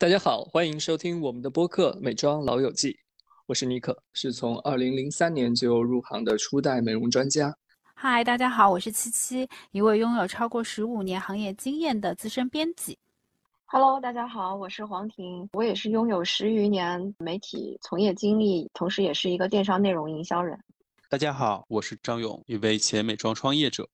[0.00, 2.92] 大家好，欢迎收听我们的播客《美妆老友记》，
[3.44, 7.54] 我是妮可，是从二零零三年就入行的初代美容专家。
[7.94, 12.98] 嗨，大家好，我是七七，一位拥有超过十五年行业经验的资深编辑。
[13.66, 20.58] Hello，大家好，我是黄婷，我也是拥有十余年媒体从业经历，同时也是一个电商内容营销人。
[21.10, 23.86] 大家好，我是张勇，一位前美妆创业者。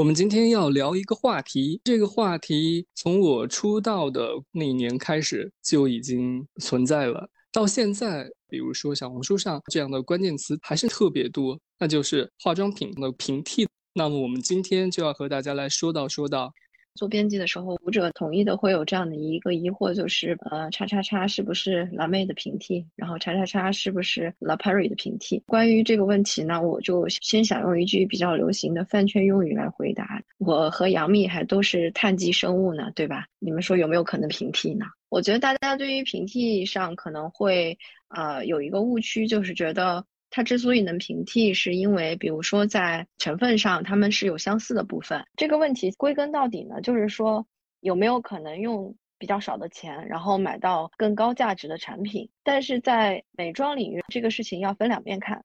[0.00, 13.68] 我们今天要聊一个话题，这个话题从我出道的那一年开始就已经存在了，到现在，比如说小红书上这样的关键词还是特别多，那就是化妆品的平替。
[13.92, 16.50] 那么我们今天就要和大家来说道说道。
[17.00, 22.84] 做编辑的时候，读者统一的会有这样的一个疑惑，就是呃，叉叉叉是不是辣妹的平替？
[22.94, 25.42] 然后叉叉叉是不是 La Perry 的平替？
[25.46, 33.24] 关于这个问题呢，我就先想用一句比较流行的饭圈用语来回答：我和杨幂还都是碳基生物呢，对吧？
[33.38, 34.84] 你们说有没有可能平替呢？
[35.08, 40.04] 我觉得大家对于平替上可能会呃有一个误区，就是觉得。
[40.30, 45.24] 它之所以能平替，是因为比如说在成分上，它们是有相似的部分。
[45.36, 47.46] 这个问题归根到底呢，就是说
[47.80, 52.30] 有没有可能用比较少的钱，然后买到更高价值的产品？
[52.42, 55.44] 但是在美妆领域，这个事情要分两面看。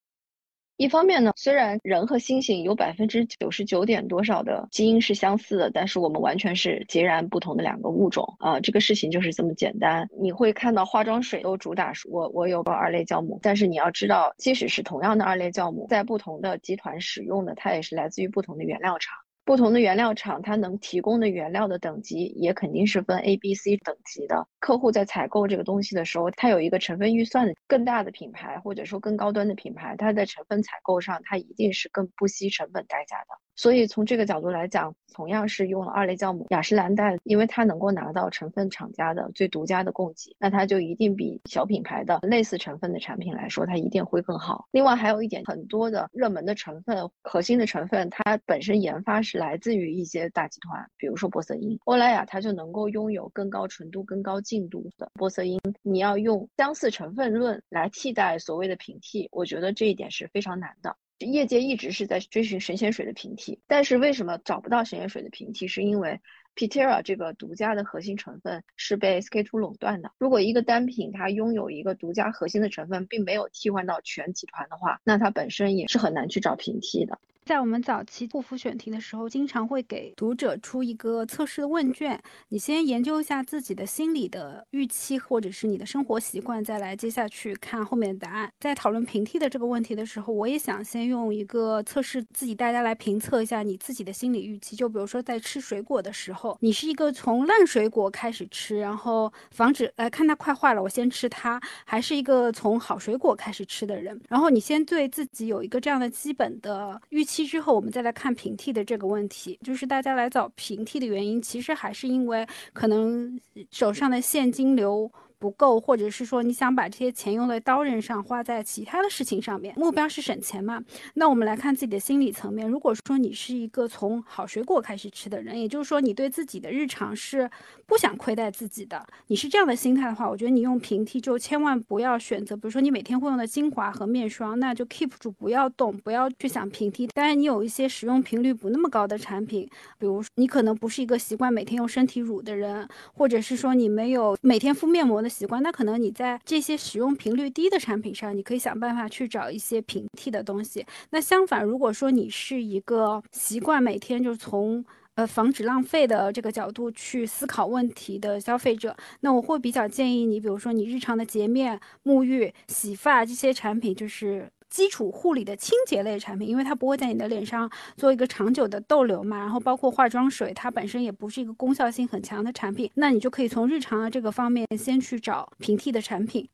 [0.77, 8.59] 一方面呢，虽然人和猩猩有百分之九十九点多少的基因是相似的，但是我们完全是截然不同的两个物种啊！
[8.59, 10.09] 这个事情就是这么简单。
[10.19, 19.24] 你会看到化妆水都主打我我有个二裂酵母，但是你要知道，即使是同样的二裂酵母，在不同的集团使用的，它也是来自于不同的原料厂。
[19.45, 24.47] 不同的原料厂，它能提供的原料的等级也肯定是分 A、B、C 等级的。
[24.59, 27.47] 客户在采购这个东西的时候，它有一个成分预算。
[27.67, 33.44] 更大的品牌或者说更高端的品牌，它在成分采购上，它一定是更不惜成本代价的。
[33.55, 44.67] 所以从这个角度来讲，同样是用了二类酵母雅诗兰黛，因为它能够拿到成分厂家的最独家的供给，那它就一定比小品牌的类似成分的产品来说，它一定会更好。
[44.71, 55.59] 另外还有一点，很多的热门的成分、核心的成分，它本身研发是来自于一些大集团，比如说玻色因、欧莱雅，它就能够拥有更高纯度、更高净度的玻色因。
[55.81, 60.97] 你要用相似成分论来替代所谓的平替，我觉得这一点是非常难的。
[61.19, 65.67] 业界一直是在追寻神仙水的平替，但是为什么找不到神仙水的平替？
[65.67, 66.19] 是因为
[66.55, 70.11] Petera 这个独家的核心成分是被 SK two 垄断的。
[70.17, 77.19] 如果一个单品它拥有一个独家核心的成分，并没有替换到全集团的话，那它本身也是很难去找平替的。
[77.45, 82.19] 在我们早期护肤选题的时候，经常会给读者出一个测试的问卷，
[82.49, 88.51] 你先研究一下自己的心理的预期，或者是你的生活习惯，再来接下去看后面的答案。
[88.59, 94.75] 在讨论平替的这个问题的时候，我也想先用一个测试自己大家来评测一下你自己的心理预期。
[94.75, 104.19] 就比如说在吃水果的时候，你是一个从烂水果开始吃，然后防止来看它快坏了，我先吃它，还是一个从好水果开始吃的人？
[104.29, 107.34] 然后你先对自己有一个这样的基本的预期。
[107.35, 113.37] 期之后，我们再来看平替的这个问题，就是大家来找平替的原因，其实还是因为可能
[113.71, 115.11] 手上的现金流。
[115.39, 120.81] 不够，或者是说你想把这些钱用在刀刃上，花在其他的事情上面，目标是省钱嘛？
[121.15, 122.67] 那我们来看自己的心理层面。
[122.69, 127.49] 如果说你是一个从好水果开始吃的人，也就是说你对自己的日常是
[127.85, 137.07] 不想亏待自己的，你是这样的心态的话，我觉得你用平替就千万不要选择，比如说你每天会用的精华和面霜，那就 keep 住，不要动，不要去想平替。
[137.07, 145.35] 当然，你有一些使用频率不那么高的产品，比如你可能不是一个习惯每天用身体乳的人，或者是说你没有每天敷面膜的。
[145.35, 150.85] 习惯，那可能你在这些使用频率低的产品上，你可以想办法去找一些平替的东西。
[151.09, 154.85] 那相反，如果说你是一个习惯每天就从
[155.15, 164.49] 呃防止浪费的这个角度去思考问题的消费者，那我会比较建议你，比如说你日常的洁面、沐浴、洗发这些产品，就是。
[164.75, 176.49] 基础护理的清洁类产品，因为它不会在你的脸上做一个长久的逗留嘛，然后包括化妆水，它本身也不是一个功效性很强的产品，那你就可以从日常的这个方面先去找平替的产品。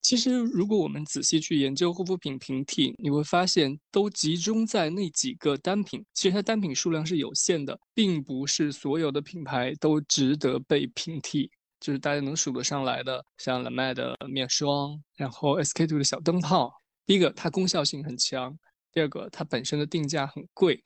[0.00, 11.50] 其实，如果我们仔细去研究护肤品平替，你会发现都集中在那几个单品，其实它单品数量是有限的，并不是所有的品牌都值得被平替，
[11.80, 16.72] 就是大家能数得上来的，像 La Mer 的面霜，然后 SK two 的小灯泡。
[17.12, 18.50] 第一个，它功效性很强；
[18.90, 20.82] 第二个，它本身的定价很贵。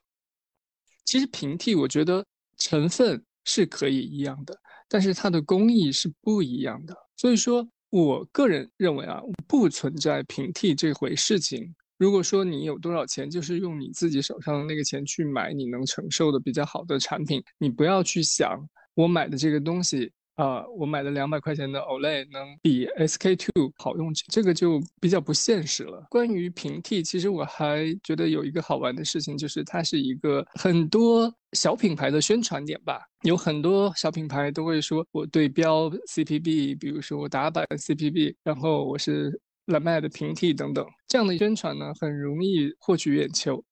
[1.05, 2.27] 其实平替，我觉得
[2.59, 4.59] 成分是可以一样的，
[4.89, 6.93] 但是它的工艺是不一样的。
[7.17, 11.73] 所以说我个人认为啊，不存在平替这回事情。
[11.97, 26.07] 如果说你有多少钱，就是用你自己手上的那个钱去买你能承受的比较好的产品，你不要去想我买的这个东西啊，我买的两百块钱的 Olay 能比 SK two 好用，这个就比较不现实了。
[26.11, 33.01] 关于平替，其实我还觉得有一个好玩的事情，就是它是一个很多小品牌的宣传点吧。
[33.23, 43.65] 有很多小品牌都会说我对标 CPB，比如说我打版 CPB，然后我是蓝麦的平替等等，这样的宣传呢，很容易获取眼球。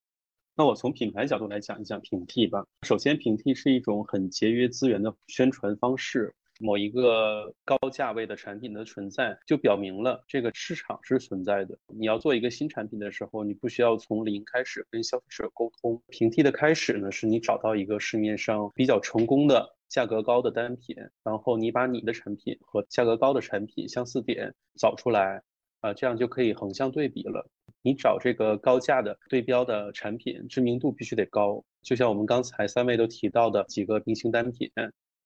[0.56, 2.64] 那我从品牌角度来讲一讲平替吧。
[2.86, 6.34] 首先，平替是一种很节约资源的宣传方式。
[6.60, 11.76] 某一个高价位的产品的存在，就表明了这个市场是存在的。
[11.86, 16.00] 你要做一个新产品的时候，你不需要从零开始跟消费者沟通。
[16.08, 25.42] 平替的开始呢，是你找到一个市面上比较成功的、价格高的单品，然后你把你的产品和价格高的产品相似点找出来，
[25.80, 27.48] 啊，这样就可以横向对比了。
[27.82, 31.62] 你找这个高价的对标的产品，知名度必须得高。
[31.82, 34.70] 就像我们刚才三位都提到的几个明星单品，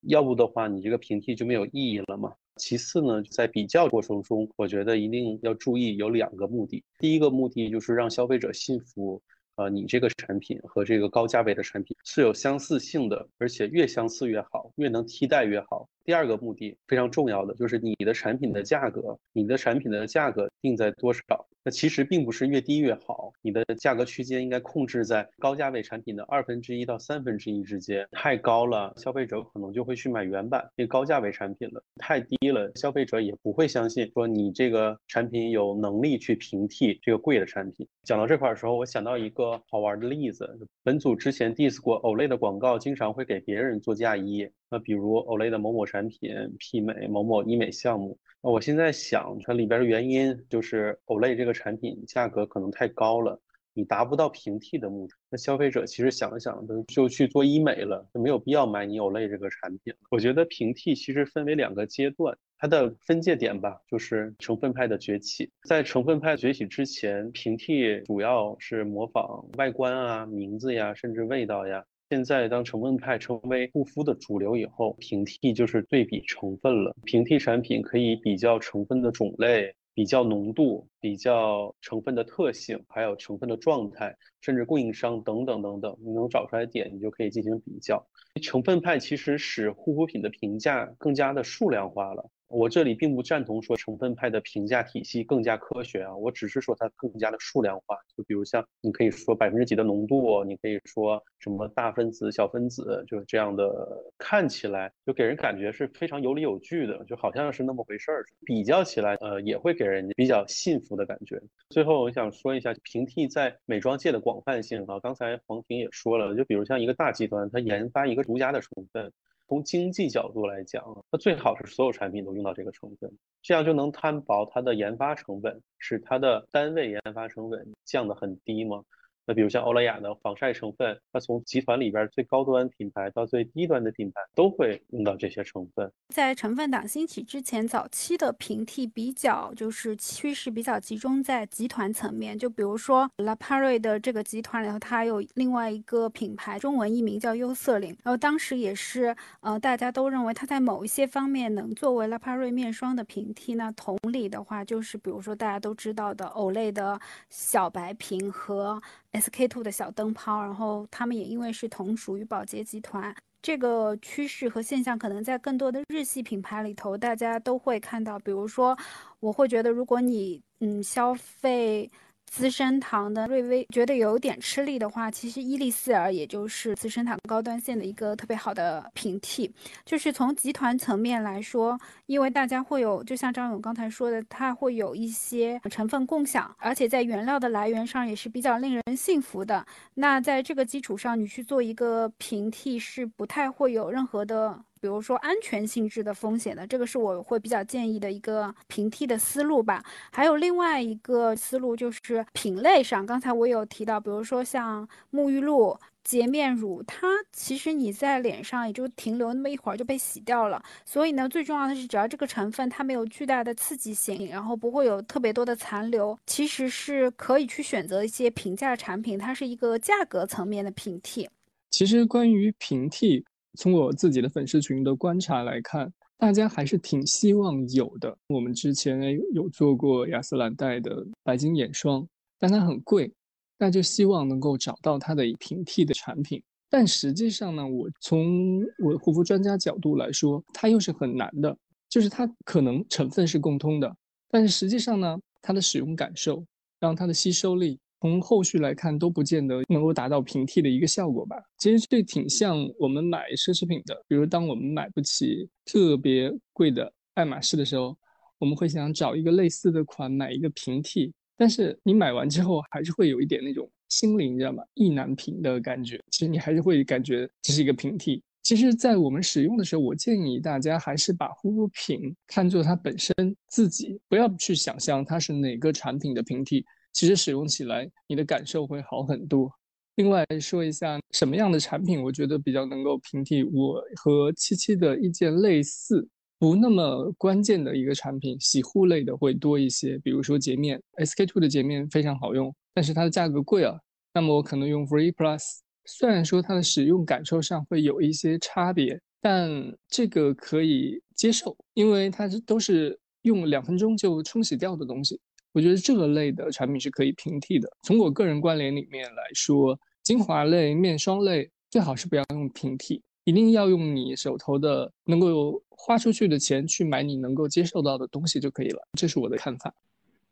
[0.03, 2.33] 要不的话，你这个平替就没有意义了嘛。
[2.57, 6.83] 其次呢，在比较过程中，我觉得一定要注意有两个目的。
[6.99, 9.23] 第一个目的就是让消费者信服，
[9.57, 15.89] 呃，你这个产品和这个高价位的产品是有相似性的，而且越相似越好，越能替代越好。
[16.05, 21.47] 第二个目的非常重要的就是你的产品的价格，你的产品的价格定在多少？
[21.71, 28.07] 其实并不是越低越好，你的价格区间应该控制在高价位产品的二分之一到三分之一之间。
[28.13, 37.87] 太高了，消费者可能就会去买原版那高价位产品了；太低了，消费者也不会相信说你这个产品有能力去平替这个贵的产品。
[38.05, 44.49] 讲到这块的时候，我想到一个好玩的例子：本组之前 diss 过 Olay 的广告，经常会给别人做嫁衣。
[44.71, 53.41] 那比如 Olay 的某某产品媲美某某医美项目，那我现在想它里边的原因就是 Olay 这个产品价格可能太高了，
[53.73, 55.15] 你达不到平替的目的。
[55.31, 59.95] 那消费者其实想了想就去做医美了，就没有必要买你 Olay 这个产品。
[60.11, 65.51] 我觉得平替其实分为两个阶段，它的分界点吧，就是成分派的崛起。
[65.67, 71.85] 在成分派崛起之前，平替主要是模仿外观啊、名字呀，甚至味道呀。
[72.11, 76.97] 现在，当成分派成为护肤的主流以后，平替就是对比成分了。
[77.05, 88.03] 平替产品可以比较成分的种类、比较浓度、比较成分的特性，还有成分的状态，甚至供应商等等等等，你能找出来点，你就可以进行比较。
[88.41, 92.31] 成分派其实使护肤品的评价更加的数量化了。
[92.49, 97.97] 我这里并不赞同说成分派的评价体系更加科学啊，我只是说它更加的数量化。
[98.17, 103.71] 就比如像你可以说百分之几的浓度，你可以说什么大分子、小分子，就是这样的，
[104.17, 108.25] 看起来就给人感觉是非常有理有据的，就好像是那么回事儿。
[108.47, 111.39] 比较起来，呃，也会给人比较信服的感觉。
[111.69, 119.13] 最后，我想说一下平替在美妆界的广泛性啊，刚才黄婷也说了，就比如像一个大集团，它研发一个独家的成分。
[119.49, 123.11] 从经济角度来讲，那最好是所有产品都用到这个成分，
[123.41, 128.85] 这样就能摊薄它的研发成本，使它的单位研发成本降得很低吗？
[129.29, 135.93] 那比如像欧莱雅的防晒成分，它从集团里边最高端品牌到最低端的品牌都会用到这些成分。
[136.09, 153.57] 在成分党兴起之前，早期的平替比较就是趋势比较集中在集团层面，就比如说 La Prairie 的这个集团里头，它有另外一个品牌，中文译名叫优色林，然后当时也是呃大家都认为它在某一些方面能作为 La Prairie 面霜的平替。
[153.57, 158.81] 那同理的话，就是比如说大家都知道的 Olay 的小白瓶和。
[159.13, 168.19] SK two 的小灯泡，然后他们也因为是同属于宝洁集团，这个趋势和现象可能在更多的日系品牌里头，大家都会看到。
[168.19, 168.77] 比如说，
[169.21, 171.91] 我会觉得，如果你嗯消费。
[172.31, 179.53] 资生堂的瑞薇觉得有点吃力的话，其实伊丽丝尔也就是资生堂高端线的一个特别好的平替。
[179.85, 189.67] 就是从集团层面来说，因为大家会有，就像张勇刚才说的，它会有一些成分共享，而且在原料的来源上也是比较令人信服的。
[189.95, 194.63] 那在这个基础上，你去做一个平替是不太会有任何的。
[194.81, 199.83] 比如说安全性质的风险的，这个是我会比较建议的一个平替的思路吧。
[200.11, 210.63] 还有另外一个思路就是品类上，刚才我有提到，比如说像沐浴露、洁面乳，它其实你在脸上也就停留那么一会儿就被洗掉了。
[210.85, 221.29] 所以呢，最重要的是，只要这个成分它没有巨大的刺激性，然后不会有特别多的残留，其实是可以去选择一些平价产品，它是一个价格层面的平替。
[221.71, 223.25] 其实关于平替。
[223.59, 228.17] 从我自己的粉丝群的观察来看，大家还是挺希望有的。
[228.29, 232.07] 我们之前有做过雅诗兰黛的白金眼霜，
[232.39, 233.13] 但它很贵，
[233.59, 236.41] 那就希望能够找到它的平替的产品。
[236.71, 241.57] 但实际上呢，我从我护肤专家角度来说，它又是很难的，
[241.89, 243.93] 就是它可能成分是共通的，
[244.31, 246.45] 但是实际上呢，它的使用感受，
[246.79, 251.37] 让它的吸收力，从后续来看都不见得能够达到平替的一个效果吧。
[251.59, 257.97] 其实这挺像我们买奢侈品的，比如当我们买不起特别贵的爱马仕的时候，
[258.39, 263.69] 我们会想找一个类似的款买一个平替，但是你买完之后还是会有一点那种。
[263.89, 264.63] 心灵，你知道吗？
[264.75, 268.23] 意难平的感觉，其实你还是会感觉这是一个平替。
[268.43, 273.15] 其实，在我们使用的时候，我建议大家还是把护肤品看作它本身
[273.49, 276.63] 自己，不要去想象它是哪个产品的平替。
[276.99, 279.49] 其实使用起来，你的感受会好很多。
[279.95, 283.45] 另外说一下什么样的产品，我觉得比较能够平替。
[283.45, 286.09] 我和七七的意见类似，
[286.41, 289.97] 不那么关键的一个产品，洗护类的会多一些。
[289.99, 292.53] 比如说洁面，SK two 的洁面非常好用。
[292.75, 293.79] 但是它的价格贵啊，
[294.13, 295.45] 那么我可能用 Free Plus，
[295.85, 299.49] 虽然说它的使用感受上会有一些差别，但
[299.89, 305.21] 这个可以接受，因为它是都是用两分钟就冲洗掉的东西。
[305.53, 307.69] 我觉得这个类的产品是可以平替的。
[307.83, 318.87] 从我个人关联里面来说，精华类、面霜类最好是不要用平替，一定要用你手头的能够花出去的钱去买你能够接受到的东西就可以了。
[318.99, 319.75] 这是我的看法。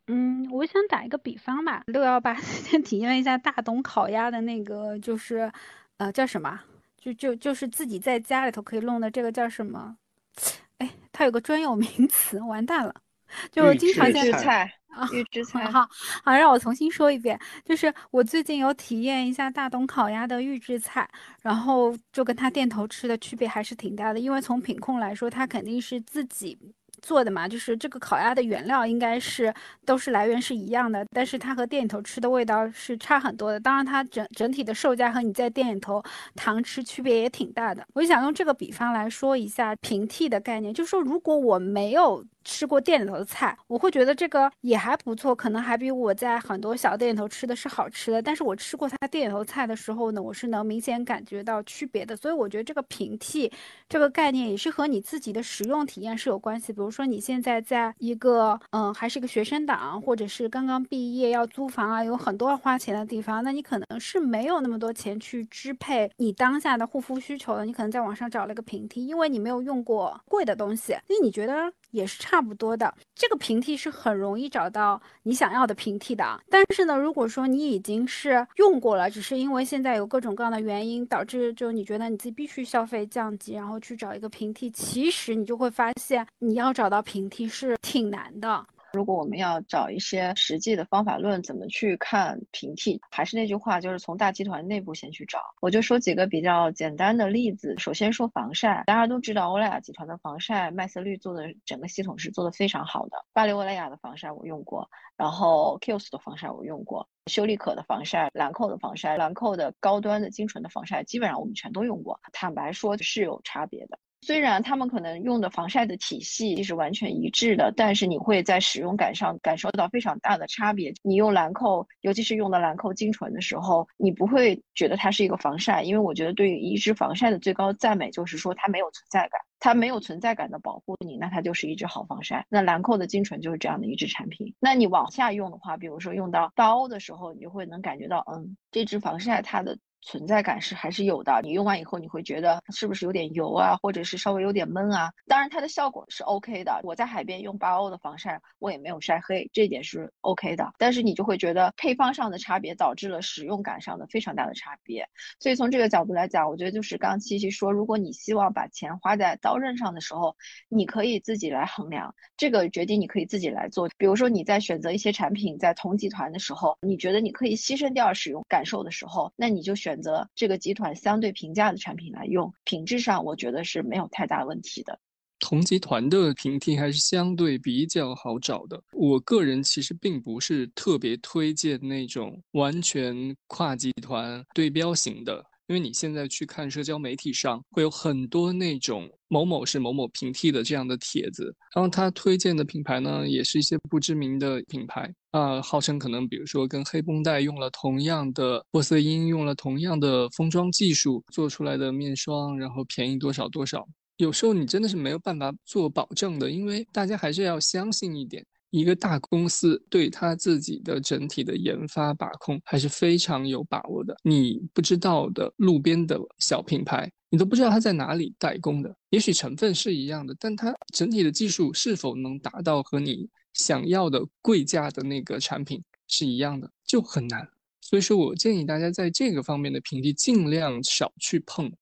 [0.08, 5.50] 嗯，我想打一个比方吧，六幺八 先体验一下大董烤鸭的那个，就是，
[5.96, 6.60] 呃，叫什么？
[6.96, 9.96] 就就就是自己在家里头可以弄的这个叫什么？
[10.78, 12.94] 哎，它有个专有名词，完蛋了，
[13.50, 15.64] 就经常见菜啊，预制菜。
[15.70, 15.88] 好，
[16.24, 21.08] 好，让我重新说一遍，就是我最近有体验一下大董烤鸭的预制菜，
[21.42, 26.58] 然后就跟他店头吃的区别还是挺大的，因为从品控来说，它肯定是自己。
[27.02, 29.52] 做的嘛，就是这个烤鸭的原料应该是
[29.84, 33.60] 都是来源是一样的，但是它和店里头吃的味道是差很多的。
[33.60, 36.02] 当然，它整整体的售价和你在店里头
[36.34, 37.86] 堂吃区别也挺大的。
[37.92, 42.24] 我就想用这个比方来说一下平替的概念，就是说如果我没有。
[42.46, 48.22] 吃过店里头的菜，我会觉得这个也还不错，可能还比我在很多小店里头吃的是好吃的。
[48.22, 52.14] 但是我吃过他店里头菜的时候呢，我是能明显感觉到区别的。
[52.16, 53.50] 所以我觉得这个平替
[53.88, 56.72] 这个概念也是和你自己的使用体验是有关系。
[56.72, 67.64] 比如说你现在在一个嗯还是一个学生党，或者是刚刚毕业要租房啊，有很多要花钱的地方，那你可能是没有那么多钱去支配你当下的护肤需求的。
[67.64, 71.72] 你可能在网上找了个平替，因为你没有用过贵的东西，那你觉得？
[71.96, 76.38] 也是差不多的，这个平替是很容易找到你想要的平替的。
[76.50, 88.66] 但是呢，如果说你已经是用过了，只是因为现在有各种各样的原因导致，就你觉得你自己必须消费降级，然后去找一个平替，其实你就会发现，你要找到平替是挺难的。
[88.92, 93.00] 如果我们要找一些实际的方法论，怎么去看平替？
[93.10, 95.38] 还是那句话，就是从大集团内部先去找。
[95.60, 97.74] 我就说几个比较简单的例子。
[97.78, 103.24] 首先说防晒，大家都知道欧莱雅集团的防晒麦色绿做的整个系统是做的非常好的。
[103.32, 112.20] 巴黎欧莱雅的防晒我用过，然后 Kiehl's 的防晒我用过，修丽可的防晒，兰蔻的防晒，兰蔻的高端的精纯的防晒，基本上我们全都用过。
[112.32, 113.98] 坦白说，是有差别的。
[114.26, 120.92] 虽然他们可能用的防晒的体系是完全一致的，但是你会在使用感上感受到非常大的差别。
[121.02, 132.44] 你用兰蔻，尤其是用的兰蔻精纯的时候，你不会觉得它是一个防晒，因为我觉得对于一支防晒的最高赞美就是说它没有存在感，它没有存在感的保护你，那它就是一支好防晒。
[132.48, 134.52] 那兰蔻的精纯就是这样的一支产品。
[134.58, 139.78] 那你往下用的话，比如说用到大欧的时候，你就会能感觉到，嗯，这支防晒它的。
[140.06, 145.12] 存在感是还是有的，你用完以后你会觉得是不是有点油啊，或者是稍微有点闷啊？
[145.26, 146.78] 当然它的效果是 OK 的。
[146.84, 150.72] 我在海边用八欧的防晒，我也没有晒黑，这一点是 OK 的。
[150.78, 155.08] 但是你就会觉得配方上的差别导致了使用感上的非常大的差别。
[155.40, 160.36] 所以从这个角度来讲，我觉得就是刚七七说，如果你希望把钱花在刀刃上的时候，
[160.68, 163.88] 你可以自己来衡量这个决定，你可以自己来做。
[163.98, 169.95] 比如说你在选择一些产品在同集团的时候，你觉得你可以牺牲掉使用感受的时候，那你就选。
[169.96, 175.00] 选择这个集团相对平价的产品来用，品质上我觉得是没有太大问题的。
[175.38, 178.78] 同集团的平替还是相对比较好找的。
[178.92, 185.42] 我个人其实并不是特别推荐那种完全跨集团对标型的。
[185.68, 203.86] 因为你现在去看社交媒体上，会有很多那种某某是某某平替的这样的帖子，然后他推荐的品牌呢，也是一些不知名的品牌啊，号称可能比如说跟黑绷带用了同样的玻色因，用了同样的封装技术做出来的面霜，然后便宜多少多少。
[204.18, 208.42] 有时候你真的是没有办法做保证的，因为大家还是要相信一点。
[208.78, 214.14] 一个大公司对他自己的整体的研发把控还是非常有把握的。
[214.22, 218.94] 你不知道的路边的小品牌，你都不知道它在哪里代工的。
[219.08, 227.48] 也许成分是一样的，但它整体的技术是否能达到和你想要的贵价的那个产品是一样的，就很难。
[227.80, 231.72] 所以说我建议大家在这个方面的平替尽量少去碰。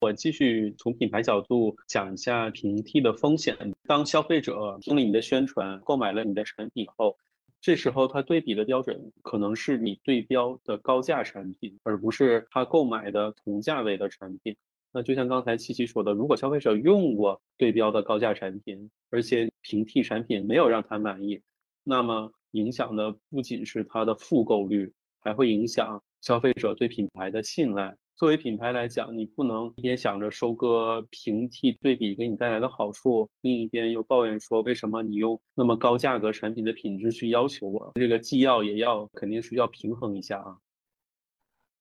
[0.00, 3.54] 我继续从品牌角度讲一下平替的风险。
[3.86, 7.18] 当消费者听了你的宣传，购买了你的产品后，
[7.60, 14.56] 这时候他对比的标准可能是你对标的高价产品，而不是他购买的同价位的产品。
[14.90, 21.42] 那就像刚才七七说的，如果消费者用过对标的高价产品，而且平替产品没有让他满意，
[21.84, 24.90] 那么影响的不仅是他的复购率，
[25.20, 27.94] 还会影响消费者对品牌的信赖。
[28.20, 37.92] 作为品牌来讲，你不能一边想着收割平替对比给你带来的好处，另一边又抱怨说为什么你用那么高价格产品的品质去要求我？
[37.94, 40.58] 这个既要也要，肯定是要平衡一下啊。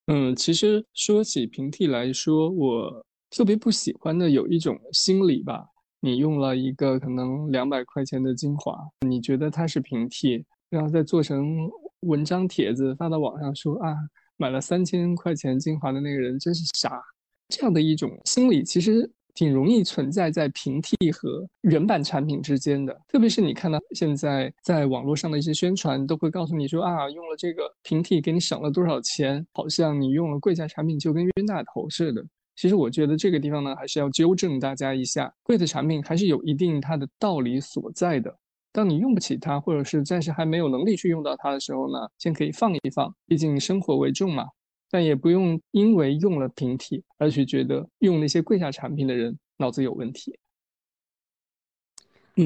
[0.08, 5.68] 嗯，其实说起平替来说，我特别不喜欢的有一种心理吧。
[6.00, 11.70] 你用了一个可能两百块钱的精华，你觉得它是平替，然后再做成
[12.04, 13.94] 文章帖子发到网上说啊。
[14.40, 17.02] 买了三千块钱精华的那个人真是傻，
[17.50, 22.98] 这样的一种心理其实挺容易存在在平替和原版产品之间的。
[23.10, 32.26] 特别是你看到现在在网络上的一些宣传，都会告诉你说啊，用了这个平替给你省了多少钱，好像你用了贵价产品就跟冤大头似的。
[32.56, 38.34] 其实我觉得这个地方呢，还是要纠正大家一下，贵的产品还是有一定它的道理所在的。
[38.72, 44.46] 当你用不起它，或者是暂时还没有能力去用到它的时候呢，先可以放一放，毕竟生活为重嘛。
[44.92, 50.38] 但也不用因为用了平替而去觉得用那些贵价产品的人脑子有问题。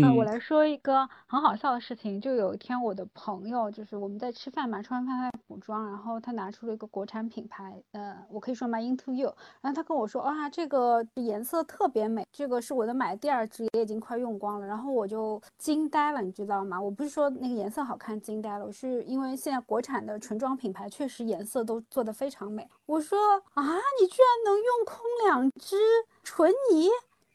[0.01, 2.19] 啊，我来说一个很好笑的事情。
[2.19, 9.35] 就有一天，我的朋友就是我们在吃饭嘛，吃完饭他在补妆，然后他拿出了一个国产品牌，呃，我可以说 My Into You。
[9.62, 14.65] 然后他跟我说，啊，这个颜色特别美，这个是我的买的第二支，也已经快用光了。
[14.65, 16.82] 然后我就惊呆了，你知道吗？
[16.82, 22.67] 我不是说那个颜色好看惊呆了，我是因为现在国产的唇妆品牌确实颜色都做得非常美。
[22.86, 23.17] 我说
[23.53, 23.63] 啊，
[24.01, 25.77] 你居然能用空两支
[26.23, 26.89] 纯仪？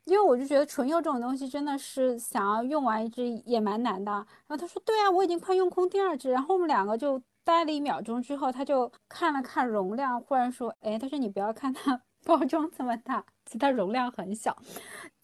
[0.09, 4.11] 因为我就觉得唇釉这种东西真的是想要用完一支也蛮难的。
[4.11, 14.57] 然后他说：“对啊，我已经快用空第二支。”然后我们两个就待了一秒钟之后，他就看了看容量，忽然说：“哎，他说你不要看它包装这么大，其实它容量很小。”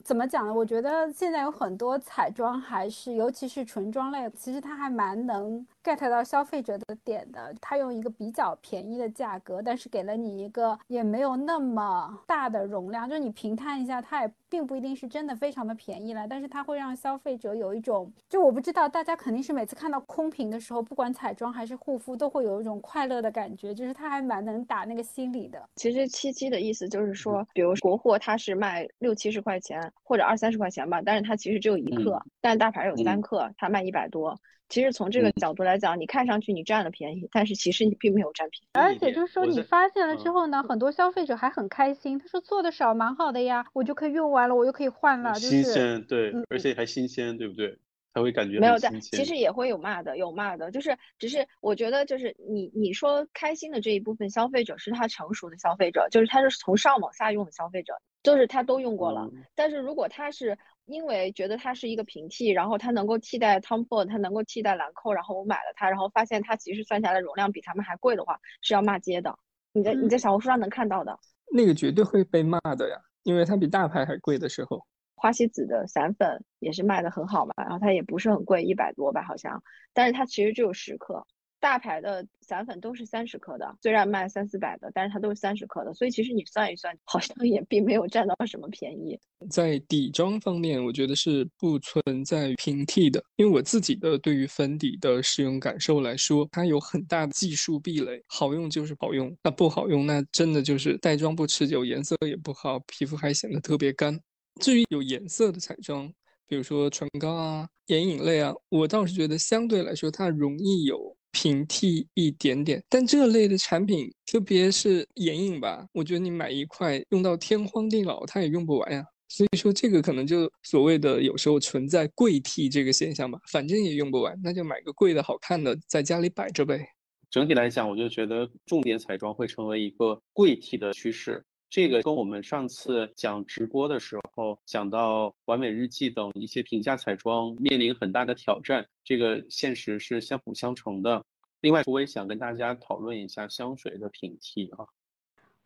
[0.04, 0.52] 怎么讲呢？
[0.52, 7.54] 我觉得现在有很多彩妆，还是尤其是唇妆类，其实它还蛮能 get 到消费者的点的。
[7.58, 16.28] 它用一个比较便宜的价格，但是给了你一个也没有那么大的容量，就是你平摊一下，它也并不一定是真的非常的便宜了。
[16.28, 25.60] 但是它会让消费者有一种，就我不知道大家肯定是每次看到空瓶的时候，不管彩妆还是护肤，都会有一种快乐的感觉，就是它还蛮能打那个心理的。
[25.74, 29.92] 其实七七的意思就是说，比如国货它是卖六七十块钱。
[30.06, 34.38] 或者二三十块钱吧，但是它其实只有一克，但大牌有三克，它卖一百多。
[34.74, 38.70] 其实从这个角度来讲，你看上去你占了便宜，但是其实你并没有占便宜。
[38.72, 47.78] 而且就是说，你发现了之后呢，很多消费者还很开心，他说做的少蛮好的呀，我就可以用完了，我又可以换了，新鲜对，而且还新鲜，对不对？
[48.12, 57.94] 他会感觉没有在，其实也会有骂的，有骂的，就是只是我觉得就是你你说开心的这一部分消费者是他成熟的消费者，就是他是从上往下用的消费者。
[58.24, 69.38] 就是他都用过了，但是如果他是因为觉得它是一个平替，然后它能够替代 Tom Ford，它能够替代兰蔻，然后我买了它，然后发现它其实算下来容量比他们还贵的话，是要骂街的。
[69.72, 71.18] 你在你在小红书上能看到的，
[71.52, 74.84] 那个绝对会被骂的呀，因为它比大牌还贵的时候。
[75.16, 81.26] 花西子的散粉也是卖的很好嘛，然后它也不是很贵，一百多吧好像，但是它其实只有十克。
[81.64, 89.18] 大牌的散粉都是三十克的，虽然卖三四百的，但是它都是三十克的，所以其实你算一算，好像也并没有占到什么便宜。
[89.48, 104.20] 在底妆方面，我觉得是不存在平替的，因为我自己的对于粉底的使用感受来说，它有很大的技术壁垒，好用就是好用，那不好用，那真的就是带妆不持久，颜色也不好，皮肤还显得特别干。
[104.60, 106.12] 至于有颜色的彩妆，
[106.46, 111.16] 比如说唇膏啊、眼影类啊，我倒是觉得相对来说它容易有。
[111.34, 119.04] 平替一点点，但这类的产品，特别是眼影吧，我觉得你买一块用到天荒地老，它也用不完呀。
[119.28, 126.86] 所以说这个可能就所谓的有时候存在贵替这个现象吧，反正也用不完，那就买个贵的好看的在家里摆着呗。
[127.30, 131.44] 整体来讲，我就觉得重点彩妆会成为一个贵替的趋势。
[131.70, 141.24] 这个跟我们上次讲直播的时候讲到完美日记等一些平价彩妆面临很大的挑战，这个现实是相辅相成的。
[141.60, 144.86] 另外，我也想跟大家讨论一下香水的平替啊。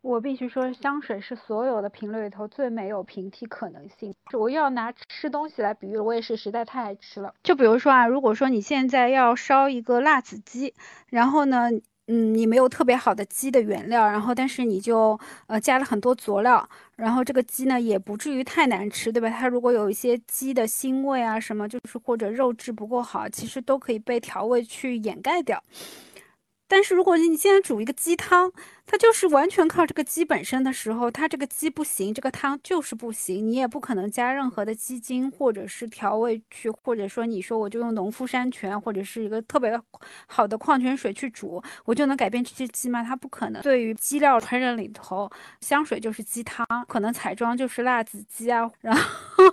[0.01, 4.15] 我必须说，香水是所有的品类里头最没有平替可能性。
[4.31, 7.35] 我要拿吃东西来比喻，我也是实在太爱吃了。
[7.43, 10.73] 就比如说啊，如果说你现在要烧一个辣子鸡，
[11.07, 11.69] 然后呢，
[12.11, 19.29] 嗯，你没有特别好的鸡的原料，然后但是你就呃加了很多佐料，然后这个鸡呢也不至于太难吃，对吧？
[19.29, 25.63] 它如果有一些鸡的腥味啊什么，就是或者肉质不够好，其实都可以被调味去掩盖掉。
[26.69, 28.51] 但是如果你现在煮一个鸡汤，
[28.85, 39.79] 它就是完全靠这个鸡本身的时候，它这个鸡不行，这个汤就是不行，你也不可能加任何的鸡精或者是调味去，或者说你说我就用农夫山泉或者是一个特别
[40.27, 43.03] 好的矿泉水去煮，我就能改变这只鸡吗？
[43.03, 43.61] 它不可能。
[43.63, 45.29] 对于鸡料烹饪里头，
[45.61, 49.01] 香水就是鸡汤，可能彩妆就是辣子鸡啊，然后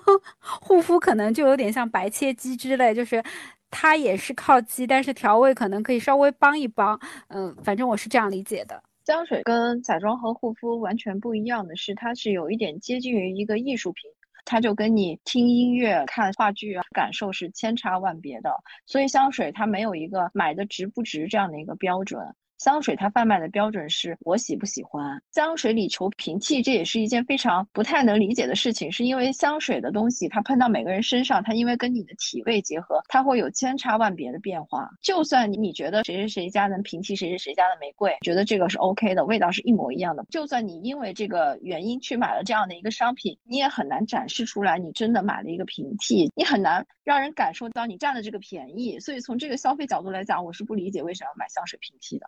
[0.38, 3.22] 护肤可能就有点像白切鸡之类，就是。
[3.70, 6.98] 它也是靠鸡，但是调味可能可以稍微帮一帮。
[7.28, 8.82] 嗯，反正我是这样理解的。
[9.04, 14.10] 香水跟彩妆和护肤完全不一样的是，它是有一点接近于一个艺术品，
[14.44, 18.50] 它就跟你听音乐、看话剧啊，感受是千差万别的。
[18.86, 22.20] 所以香水它没有一个买的值不值这样的一个标准。
[22.58, 28.90] 香水它贩卖的标准是我喜不喜欢香水里求平替，这也是一件非常不太能理解的事情。
[28.90, 34.88] 是因为香水的东西它喷到每个人身上，它因为跟你的体味结合，它会有千差万别的变化。
[35.02, 40.24] 就算你觉得谁谁谁家能平替谁谁谁家的玫瑰，觉得这个是 OK 的，味道是一模一样的。
[40.30, 48.98] 就算你因为这个原因去买了这样的一个商品，你也很难展示出来你真的买了一个平替，你很难让人感受到你占了这个便宜。
[48.98, 52.26] 所以从这个消费角度来讲，我是不理解为什么要买香水平替的。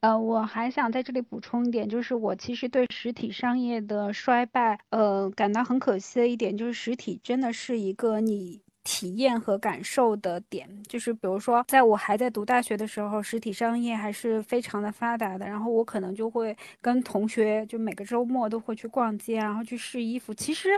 [0.00, 10.68] 呃，我还想在这里补充一点，就是我其实对实体商业的衰败，呃，感到很可惜的一点，就是实体真的是一个你体验和感受的点。
[10.84, 20.32] 就是比如说，在我还在读大学的时候，实体商业还是非常的发达的，然后我可能就会跟同学就每个周末都会去逛街，然后去试衣服。
[20.32, 20.68] 其实。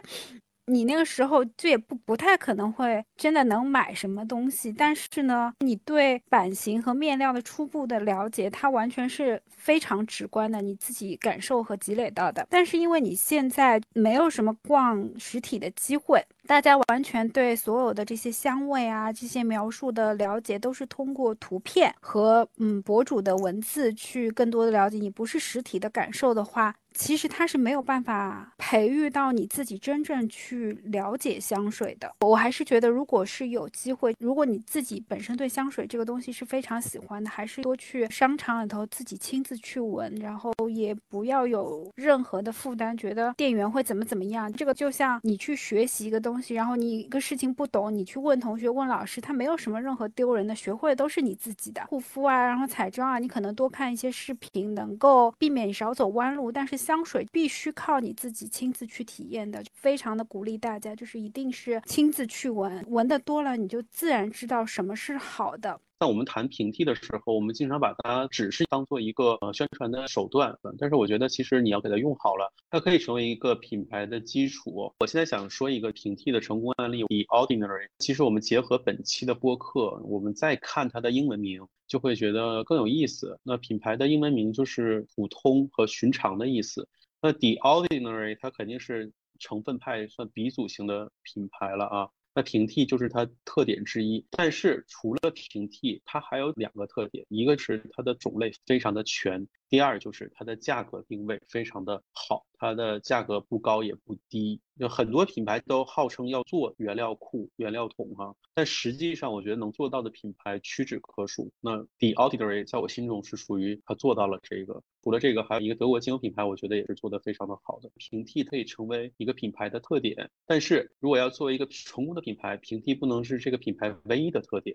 [0.71, 12.47] 你那个时候就也不不太可能会真的能买什么东西，但是呢，你对版型和面料的初步的了解，它完全是非常直观的，你自己感受和积累到的。
[12.49, 24.99] 但是因为你现在没有什么逛实体的机会，大家完全对所有的这些香味啊、这些描述的了解，都是通过图片和嗯博主的文字去更多的了解。
[24.99, 26.77] 你不是实体的感受的话。
[26.93, 32.13] 其实它是没有办法培育到你自己真正去了解香水的。
[32.21, 44.53] 我还是觉得，如果是有机会，如果你自己本身对香水这个东西是非常喜欢的，还是多去商场里头自己亲自去闻，然后也不要有任何的负担，觉得店员会怎么怎么样。
[44.53, 51.85] 这个就像你去学习一个东西，然后你一个事情不懂，你去问同学、问老师，他没有什么任何丢人的，学会的都是你自己的。
[51.87, 56.80] 护肤啊，然后彩妆啊，你可能多看一些视频，能够避免你少走弯路，但是。
[56.81, 65.79] 香水必须靠你自己亲自去体验的，非常的鼓励大家，就是一定是亲自去闻，闻的多了，你就自然知道什么是好的。
[66.01, 74.95] 在我们谈平替的时候，我们经常把它只是当做一个呃宣传的手段，但是我觉得其实你要给它用好了，它可以成为一个品牌的基础。
[74.99, 77.89] 我现在想说一个平替的成功案例，The Ordinary。
[77.99, 81.69] 其实我们结合本期的播客，我们再看它的英文名。
[81.87, 83.37] 就会觉得更有意思。
[83.43, 86.89] 那品牌的英文名就是普通和寻常的意思。
[87.21, 92.09] 那 The Ordinary 它肯定是成分派算鼻祖型的品牌了啊。
[92.35, 94.25] 那平替就是它特点之一。
[94.31, 99.49] 但是除了平替，它还有两个特点，一个是它的种类非常的全。
[99.71, 104.61] 第二就是它的价格定位非常的好，它的价格不高也不低。
[104.75, 111.53] 有很多品牌都号称要做原料库、原料桶哈，但实际上我觉得能做到的品牌屈指可数。
[111.61, 114.83] 那 The Ordinary 在我心中是属于它做到了这个。
[115.05, 117.91] 除了这个，还有一个德国精油品牌，我觉得也是做得非常的好的。
[117.95, 124.75] 平替可以成为一个品牌的特点，但是如果要作为一个成功的品牌，平替不能是这个品牌唯一的特点。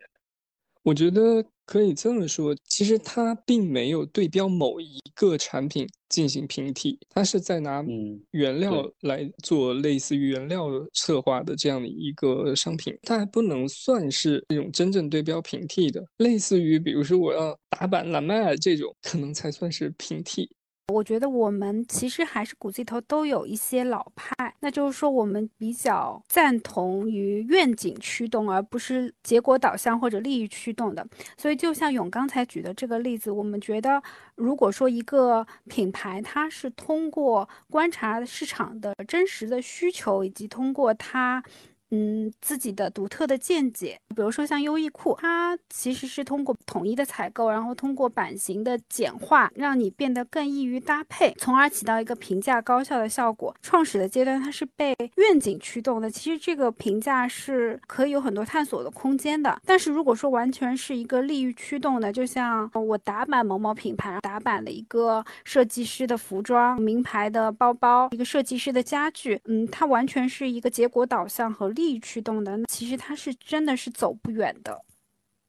[0.86, 7.84] 我觉得可以这么说，其实它并没有对标某一个产品进行平替，它是在拿
[8.30, 20.48] 原料来做类似于原料策划的这样的一个商品，它还不能算是那种真正对标平替的，类似于比如说我要打版蓝麦这种，可能才算是平替。
[20.93, 31.06] 我觉得我们其实还是骨子里头都有一些老派，那就是说我们比较赞同于愿景驱动，而不是结果导向或者利益驱动的。
[31.38, 34.02] 所以就像勇刚才举的这个例子，我们觉得
[34.36, 41.43] 如果说一个品牌它是通过观察市场的真实的需求，以及通过它。
[41.91, 53.56] 嗯，自己的独特的见解，比如说像优衣库，它其实是通过统一的采购，然后通过版型的简化，让你变得更易于搭配，从而起到一个平价高效的效果。
[53.62, 59.62] 创始的阶段，它是被愿景驱动的，其实这个评价是可以有很多探索的空间的。
[59.63, 71.75] 但是如果说完全是一个利益驱动的，就像我打版某某品牌，打版了一个设计师的服装、名牌的包包、一个设计师的家具，嗯，它完全是一个结果导向和。
[71.76, 74.84] 利益驱动的，其实它是真的是走不远的。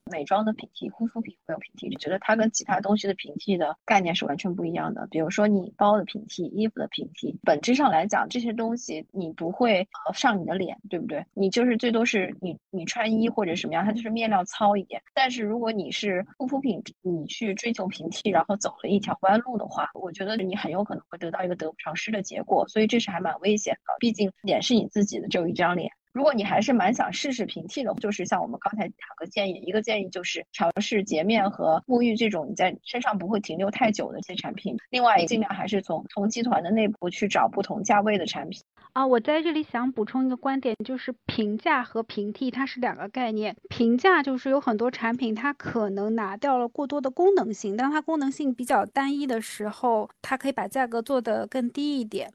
[0.08, 5.04] 美妆的平替、护肤品会有平替，就觉得它跟其他东西的平替的概念是完全不一样的。
[5.10, 11.26] 比如说你包的平替、衣服的平替，本质上来讲，这些东西你不会呃上你的脸，对不对？
[11.34, 15.02] 你就是最多是你你穿衣或者什么样，它就是面料糙一点。
[15.12, 22.68] 但是如果你是护肤品，你去追求平替，然后走了一条弯路的话，我觉得你很有可能会得到一个得不偿失的结果。
[22.68, 25.90] 所以这是还蛮危险的，毕竟脸是你自己的，只有一张脸。
[26.16, 38.62] 如果你还是蛮想试试平替的，就是像我们刚才两个建议，一个建议就是尝试洁面和沐浴这种你在身上不会停留太久的一些产品，另外尽量还是从从集团的内部去找不同价位的产品。
[38.94, 43.54] 啊，我在这里想补充一个观点，就是平价和平替它是两个概念。
[43.68, 52.32] 平价就是有很多产品它可能拿掉了过多的功能性，当它功能性比较单一的时候，它可以把价格做得更低一点。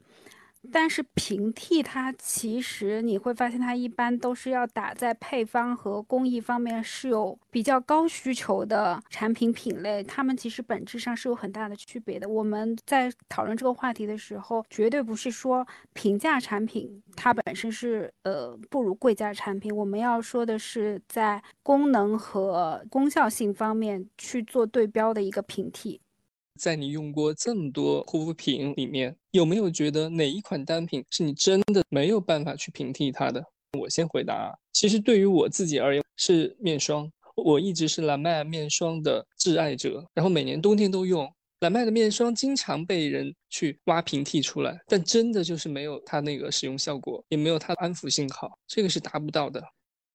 [0.70, 12.28] 但是平替它其实你会发现，它一般都是要打在配方和工艺方面是有比较高需求的产品品类，它们其实本质上是有很大的区别的。
[12.28, 26.00] 我们在讨论这个话题的时候，绝对不是说平价产品它本身是呃不如贵价产品，我们要说的是在功能和功效性方面去做对标的一个平替。
[26.58, 33.44] 在你用过这么多护肤品里面，有没有觉得哪一款单品是你真的没有办法去平替它的？
[33.78, 34.52] 我先回答啊。
[34.72, 37.10] 其实对于我自己而言，是面霜。
[37.34, 41.26] 我一直是蓝麦面霜的挚爱者，然后每年冬天都用
[41.60, 49.64] 蓝麦的面霜，经常被人去挖平替出来，但真的就是没有它那个使用效果，也没有它安抚性好，这个是达不到的。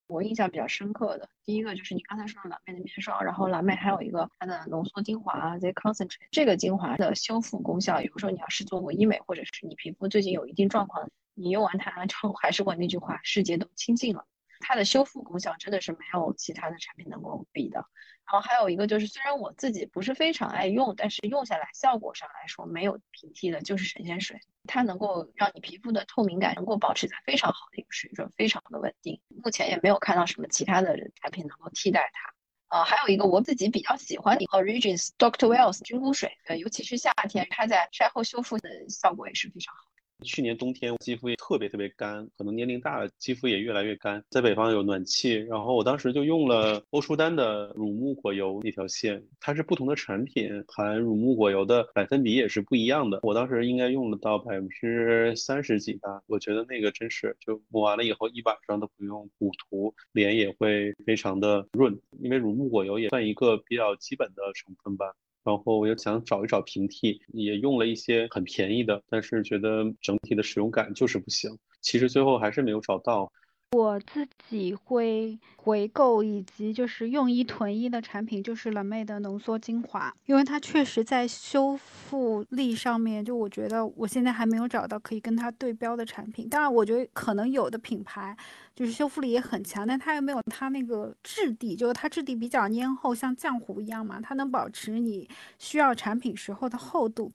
[0.07, 14.25] 我印象比较深刻的第一个就是你刚才说的蓝妹的面霜，然后蓝妹还有一个它的浓缩精华啊，they Concentrate，这个精华的修复功效，比如说你要是做过医美，或者是你皮肤最近有一定状况，你用完它之后，还是我那句话，世界都清净了。
[14.59, 17.85] 它的修复功效真的是没有其他的产品能够比的。
[18.25, 24.41] 然后还有一个就是，虽然我自己不是非常爱用，但是用下来效果上来说没有平替的，就是神仙水。
[24.65, 29.21] 它能够让你皮肤的透明感能够保持在非常好的一个水准，非常的稳定。
[29.41, 32.33] 目前也没有看到什么其他的产品能够替代它。
[32.69, 39.86] 呃，还有一个我自己比较喜欢的 Origins Doctor Wells 菌菇水，呃，尤其是夏天，它在晒后修复的效果也是非常好。
[40.23, 44.23] 去年冬天肌肤也特别特别干，可能年龄大了，肌肤也越来越干。
[44.29, 53.19] 在北方有暖气，然后我当时就用了欧舒丹的乳木果油那条线，它是不同的产品，含乳木果油的百分比也是不一样的。
[53.21, 65.13] 我当时应该用了到百分之三十几吧，我觉得那个真是就抹完了以后一晚上都不用补涂，脸也会非常的润，因为乳木果油也算一个比较基本的成分吧。
[65.47, 71.57] 然后我又想找一找平替，也用了一些很便宜的，但是觉得整体的使用感就是不行。
[71.79, 73.31] 其实最后还是没有找到。
[73.71, 86.47] 我自己会回购以及就是用一囤一的产品，就是冷妹的浓缩精华，因为它确实在修复力上面，就我觉得我现在还没有找到可以跟它对标的产品。
[86.47, 88.35] 当然，我觉得可能有的品牌
[88.73, 97.29] 就是修复力也很强，但它又没有它那个质地，就是它质地比较粘厚，像浆糊一样嘛，它能保持你需要产品时候的厚度。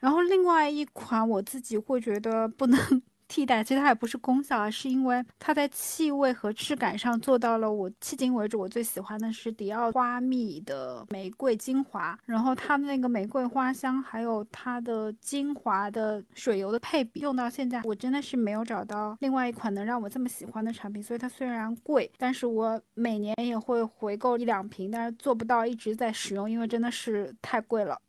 [0.00, 3.02] 然后另外一款我自己会觉得不能。
[3.34, 28.00] 替代其实它也不是功效，而是因为它在气味和质感上做到了我迄今为止我最喜欢的是迪奥花蜜的玫瑰精华，然后它的那个玫瑰花香，还有它的精华的水油的配比，用到现在我真的是没有找到另外一款能让我这么喜欢的产品，所以它虽然贵，但是我每年也会回购一两瓶，但是做不到一直在使用，因为真的是太贵了。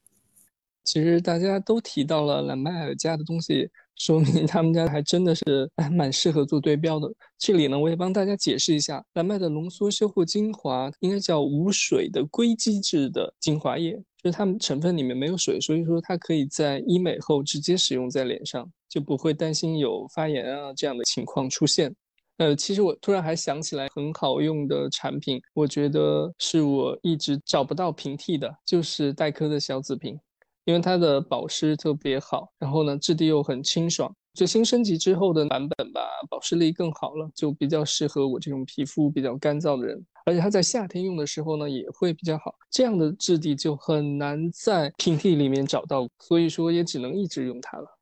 [0.86, 3.69] 其实大家都提到了蓝麦尔家的东西。
[3.98, 7.10] 说明他们家还真的是哎蛮适合做对标的。
[7.38, 21.95] 这里呢，我也帮大家解释一下，蓝麦的浓缩修护精华应该叫无水的硅基质的精华液，就是它们成分里面没有水，所以说它可以在医美后直接使用在脸上，就不会担心有发炎啊这样的情况出现。
[22.36, 30.19] 呃，其实我突然还想起来很好用的产品，我觉得是我一直找不到平替的，就是黛珂的小紫瓶，
[30.65, 34.13] 因为它的保湿特别好，然后呢质地又很清爽。
[34.34, 40.06] 最新升级之后的版本吧，保湿力更好了，就比较适合我这种皮肤比较干燥的人。
[40.25, 42.54] 而且它在夏天用的时候呢，也会比较好。
[42.69, 47.97] 这样的质地就很难在平替里面找到，所以说也只能一直用它了。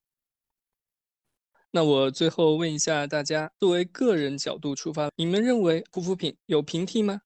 [1.69, 7.21] 那我最后问一下大家，作为个人角度出发，你们认为护肤品有平替吗？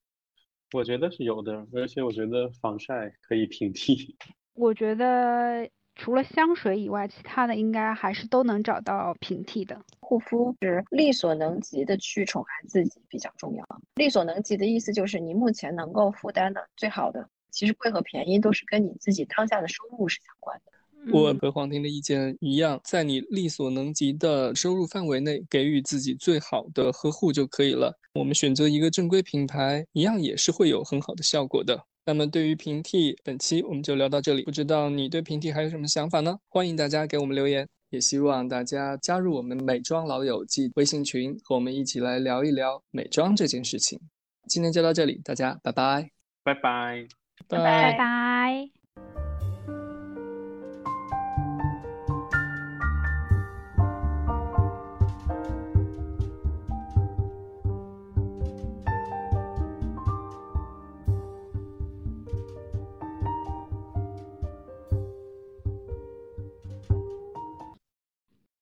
[0.74, 4.18] 我觉得是有的，而且我觉得防晒可以平替。
[4.58, 5.70] 我觉得。
[6.00, 9.82] 除了香水以外，其他的应该还是都能找到平替的。
[10.00, 13.66] 护肤是力所能及的去宠爱自己比较重要。
[13.96, 20.72] 力所能及的意思就是你目前能够负担的最好的，其实贵和便宜都是跟你自己当下的收入是相关的。
[21.12, 27.98] 我和黄婷的意见一样，在你力所能及的收入范围内，给予自己最好的呵护就可以了。
[28.14, 31.87] 我们选择一个正规品牌，一样也是会有很好的效果的。
[32.08, 34.42] 那么对于平替，本期我们就聊到这里。
[34.44, 36.38] 不知道你对平替还有什么想法呢？
[36.48, 44.00] 欢迎大家给我们留言，也希望大家加入我们美妆老友记微信群，和我们一起来聊一聊美妆这件事情。
[44.48, 46.10] 今天就到这里，大家拜拜，
[46.44, 47.08] 拜拜，
[47.50, 49.27] 拜拜。